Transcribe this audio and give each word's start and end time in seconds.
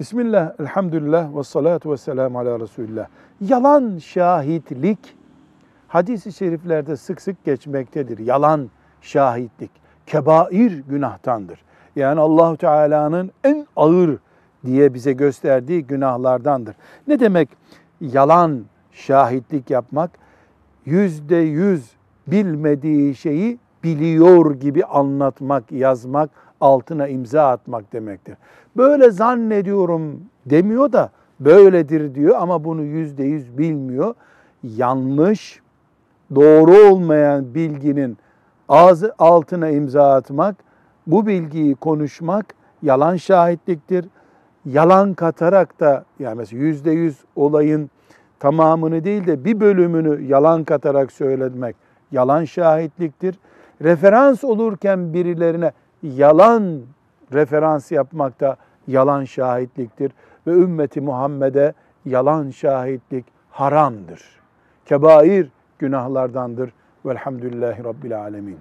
Bismillah, 0.00 0.52
elhamdülillah 0.60 1.36
ve 1.36 1.42
salatu 1.42 1.92
ve 1.92 1.96
selamu 1.96 2.38
ala 2.38 2.60
Resulillah. 2.60 3.06
Yalan 3.40 3.98
şahitlik 3.98 4.98
hadis-i 5.88 6.32
şeriflerde 6.32 6.96
sık 6.96 7.22
sık 7.22 7.44
geçmektedir. 7.44 8.18
Yalan 8.18 8.70
şahitlik 9.00 9.70
kebair 10.06 10.82
günahtandır. 10.88 11.62
Yani 11.96 12.20
Allahu 12.20 12.56
Teala'nın 12.56 13.30
en 13.44 13.66
ağır 13.76 14.18
diye 14.64 14.94
bize 14.94 15.12
gösterdiği 15.12 15.86
günahlardandır. 15.86 16.76
Ne 17.08 17.20
demek 17.20 17.48
yalan 18.00 18.64
şahitlik 18.92 19.70
yapmak? 19.70 20.10
Yüzde 20.84 21.36
yüz 21.36 21.90
bilmediği 22.26 23.14
şeyi 23.14 23.58
biliyor 23.86 24.54
gibi 24.54 24.84
anlatmak, 24.84 25.72
yazmak, 25.72 26.30
altına 26.60 27.08
imza 27.08 27.48
atmak 27.48 27.92
demektir. 27.92 28.36
Böyle 28.76 29.10
zannediyorum 29.10 30.20
demiyor 30.46 30.92
da 30.92 31.10
böyledir 31.40 32.14
diyor 32.14 32.36
ama 32.38 32.64
bunu 32.64 32.82
yüzde 32.82 33.24
yüz 33.24 33.58
bilmiyor. 33.58 34.14
Yanlış, 34.62 35.60
doğru 36.34 36.92
olmayan 36.92 37.54
bilginin 37.54 38.18
ağzı 38.68 39.14
altına 39.18 39.68
imza 39.68 40.14
atmak, 40.14 40.56
bu 41.06 41.26
bilgiyi 41.26 41.74
konuşmak 41.74 42.46
yalan 42.82 43.16
şahitliktir. 43.16 44.06
Yalan 44.64 45.14
katarak 45.14 45.80
da 45.80 46.04
yani 46.18 46.34
mesela 46.34 46.62
yüzde 46.62 46.90
yüz 46.90 47.18
olayın 47.36 47.90
tamamını 48.40 49.04
değil 49.04 49.26
de 49.26 49.44
bir 49.44 49.60
bölümünü 49.60 50.22
yalan 50.22 50.64
katarak 50.64 51.12
söylemek 51.12 51.76
yalan 52.12 52.44
şahitliktir. 52.44 53.38
Referans 53.82 54.44
olurken 54.44 55.14
birilerine 55.14 55.72
yalan 56.02 56.80
referans 57.32 57.92
yapmak 57.92 58.40
da 58.40 58.56
yalan 58.86 59.24
şahitliktir. 59.24 60.12
Ve 60.46 60.50
ümmeti 60.50 61.00
Muhammed'e 61.00 61.72
yalan 62.04 62.50
şahitlik 62.50 63.24
haramdır. 63.50 64.22
Kebair 64.84 65.48
günahlardandır. 65.78 66.72
Velhamdülillahi 67.06 67.84
Rabbil 67.84 68.20
Alemin. 68.20 68.58